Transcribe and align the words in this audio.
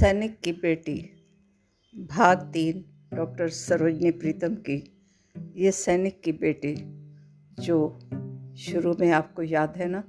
सैनिक 0.00 0.40
की 0.40 0.52
बेटी। 0.52 1.10
भाग 1.96 2.38
तीन, 2.38 2.84
डॉक्टर 3.14 3.48
सरोजनी 3.48 4.10
प्रीतम 4.10 4.54
की। 4.54 5.02
ये 5.56 5.72
सैनिक 5.72 6.20
की 6.20 6.32
बेटी, 6.32 6.74
जो 7.62 7.98
शुरू 8.56 8.96
में 9.00 9.10
आपको 9.10 9.42
याद 9.42 9.76
है 9.76 9.88
ना, 9.88 10.04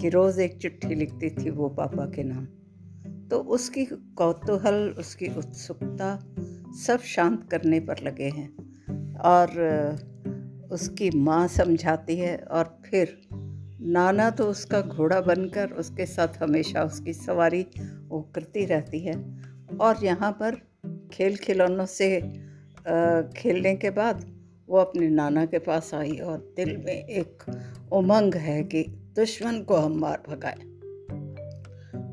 कि 0.00 0.08
रोज़ 0.08 0.40
एक 0.40 0.58
चिट्ठी 0.58 0.94
लिखती 0.94 1.30
थी 1.30 1.50
वो 1.50 1.68
पापा 1.68 2.06
के 2.06 2.22
नाम। 2.22 2.44
तो 3.28 3.38
उसकी 3.38 3.84
कौतूहल, 4.16 4.74
उसकी 4.74 5.26
उत्सुकता 5.26 6.34
सब 6.86 7.00
शांत 7.00 7.48
करने 7.50 7.80
पर 7.80 7.98
लगे 8.02 8.28
हैं। 8.28 8.50
और 9.18 9.48
उसकी 10.72 11.10
माँ 11.10 11.48
समझाती 11.48 12.16
है 12.16 12.36
और 12.36 12.82
फिर 12.90 13.28
नाना 13.82 14.30
तो 14.30 14.46
उसका 14.46 14.80
घोड़ा 14.80 15.20
बनकर 15.20 15.70
उसके 15.72 16.06
साथ 16.06 16.42
हमेशा 16.42 16.82
उसकी 16.84 17.12
सवारी 17.12 17.66
वो 18.08 18.20
करती 18.34 18.64
रहती 18.64 19.00
है। 19.00 19.14
और 19.80 20.04
यहाँ 20.04 20.32
पर 20.32 20.56
खेल 21.12 21.36
खिलौनों 21.36 21.86
से 21.86 22.20
खेलने 23.36 23.74
के 23.76 23.90
बाद 23.90 24.24
वो 24.68 24.78
अपने 24.78 25.08
नाना 25.10 25.44
के 25.46 25.58
पास 25.58 25.94
आई 25.94 26.16
और 26.16 26.52
दिल 26.56 26.76
में 26.76 26.92
एक 26.92 27.42
उमंग 27.92 28.34
है 28.34 28.62
कि 28.64 28.82
दुश्मन 29.16 29.60
को 29.62 29.76
हम 29.76 29.98
मार 29.98 30.22
भगाए। 30.28 30.70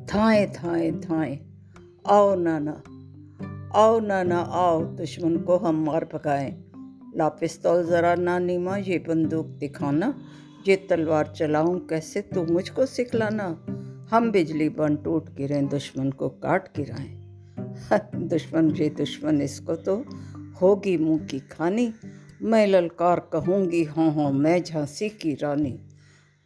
थाए 0.05 0.45
थाए 0.47 0.91
थाए, 0.91 1.39
आओ 2.07 2.35
नाना 2.35 2.81
आओ 3.75 3.99
नाना, 3.99 4.39
आओ, 4.39 4.83
दुश्मन 4.83 5.37
को 5.37 5.57
हम 5.57 5.83
मार 5.85 6.05
भगाएँ। 6.05 6.51
ला 7.17 7.27
पिस्तौल 7.29 7.83
ज़रा 7.85 8.15
नानी 8.15 8.57
माँ, 8.57 8.79
ये 8.79 8.97
बंदूक 8.99 9.45
दिखाना 9.45 10.13
ये 10.67 10.75
तलवार 10.75 11.33
चलाऊं 11.37 11.79
कैसे? 11.79 12.21
तू 12.21 12.45
मुझको 12.45 12.85
सिखलाना। 12.85 13.65
हम 14.11 14.31
बिजली 14.31 14.69
बन 14.69 14.95
टूट 14.95 15.35
गिरे, 15.35 15.61
दुश्मन 15.61 16.09
को 16.11 16.29
काट 16.29 16.67
गिराएँ। 16.77 17.19
दुश्मन 18.27 18.69
ये 18.71 18.89
दुश्मन, 18.89 19.41
इसको 19.41 19.75
तो 19.75 20.05
होगी 20.61 20.97
मुँह 20.97 21.19
की 21.25 21.39
खानी। 21.39 21.93
मैं 22.41 22.67
ललकार 22.67 23.19
कहूँगी 23.33 23.83
हाँ 23.83 24.11
हाँ 24.13 24.31
मैं 24.31 24.63
झांसी 24.63 25.09
की 25.09 25.33
रानी। 25.33 25.79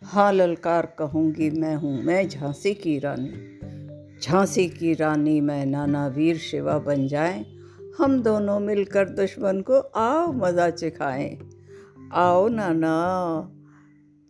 हाँ 0.04 0.34
ललकार 0.34 0.96
कहूँगी, 1.00 1.50
मैं 1.50 1.76
हूँ, 1.76 2.04
मैं 2.04 2.30
झांसी 2.30 2.74
की 2.74 3.00
रानी। 3.00 4.20
झांसी 4.22 4.68
की 4.70 4.94
रानी, 4.94 5.42
मैं 5.42 5.66
नाना 5.66 6.08
वीर 6.08 6.38
शिवा 6.38 6.78
बन 6.80 7.08
जाए। 7.08 7.46
हम 7.98 8.22
दोनों 8.24 8.60
मिलकर 8.60 9.10
दुश्मन 9.10 9.62
को 9.62 9.80
आओ, 9.80 10.32
मज़ा 10.32 10.70
चिखाएँ 10.70 11.38
आओ, 12.14 12.48
नाना। 12.48 12.94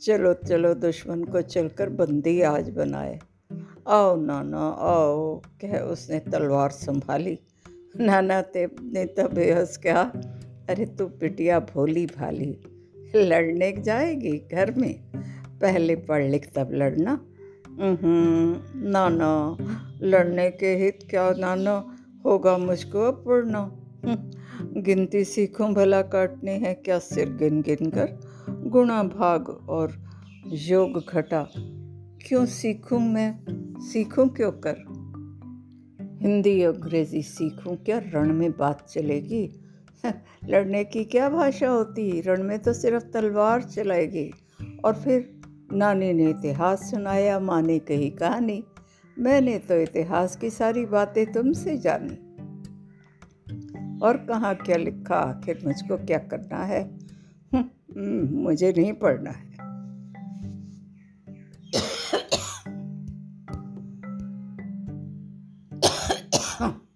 चलो 0.03 0.33
चलो, 0.33 0.73
दुश्मन 0.73 1.23
को 1.23 1.41
चलकर 1.41 1.89
बंदी 1.89 2.41
आज 2.41 2.69
बनाए। 2.69 3.19
आओ, 3.87 4.21
नाना, 4.21 4.69
आओ, 4.69 5.39
कह 5.39 5.79
उसने 5.79 6.19
तलवार 6.19 6.69
संभाली। 6.69 7.39
नाना 7.99 8.41
ते 8.41 8.65
ने 8.65 9.05
तो 9.05 9.27
बेहस 9.27 9.77
कहा, 9.77 10.01
अरे, 10.69 10.85
तू 10.85 11.05
पिटिया 11.05 11.59
भोली 11.59 12.05
भाली। 12.05 12.57
लड़ने 13.15 13.81
जाएगी 13.81 14.47
घर 14.51 14.71
में? 14.71 15.03
पहले 15.61 15.95
पढ़ 15.95 16.23
लिख, 16.23 16.49
तब 16.55 16.69
लड़ना? 16.71 17.25
नाना, 18.75 19.57
लड़ने 20.01 20.51
के 20.51 20.75
हित 20.75 20.99
क्या 21.09 21.31
नाना 21.31 21.97
होगा 22.25 22.57
मुझको 22.57 22.99
अब 22.99 23.23
पढ़ना? 23.25 23.71
गिनती 24.63 25.23
सीखूं, 25.23 25.73
भला 25.73 26.01
काटनी 26.01 26.51
है 26.51 26.73
क्या 26.73 26.99
सिर 26.99 27.29
गिन 27.29 27.61
गिन 27.61 27.89
कर? 27.89 28.32
गुणा 28.49 29.03
भाग 29.03 29.49
और 29.49 30.03
योग 30.47 31.03
घटा। 31.09 31.47
क्यों 32.27 32.45
सीखूं 32.45 32.99
मैं? 32.99 33.39
सीखूं 33.79 34.27
क्यों 34.27 34.51
कर? 34.51 34.75
हिंदी 36.21 36.63
अंग्रेज़ी 36.63 37.21
सीखूं 37.21 37.75
क्या? 37.75 38.01
रण 38.13 38.33
में 38.33 38.51
बात 38.51 38.87
चलेगी? 38.89 39.61
लड़ने 40.49 40.83
की 40.83 41.03
क्या 41.03 41.29
भाषा 41.29 41.69
होती? 41.69 42.21
रण 42.21 42.43
में 42.43 42.59
तो 42.59 42.73
सिर्फ़ 42.73 43.03
तलवार 43.03 43.63
चलाएगी। 43.63 44.31
और 44.85 44.93
फिर, 44.93 45.41
नानी 45.73 46.13
ने 46.13 46.29
इतिहास 46.29 46.91
सुनाया, 46.91 47.39
माँ 47.39 47.61
ने 47.61 47.79
कही 47.79 48.09
कहानी। 48.09 48.63
मैंने 49.19 49.59
तो 49.59 49.81
इतिहास 49.81 50.35
की 50.35 50.49
सारी 50.49 50.85
बातें 50.85 51.31
तुमसे 51.31 51.77
जानी। 51.77 52.15
और 53.99 54.17
कहाँ 54.17 54.55
क्या 54.55 54.77
लिखा? 54.77 55.15
आखिर 55.15 55.61
मुझको 55.65 55.97
क्या 55.97 56.17
करना 56.17 56.63
है? 56.63 57.02
मुझे 57.97 58.73
नहीं 58.77 58.93
पढ़ना 58.93 59.31
है। 59.31 59.53